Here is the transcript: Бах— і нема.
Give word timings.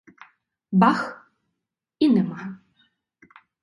Бах— 0.79 1.01
і 2.05 2.09
нема. 2.09 2.57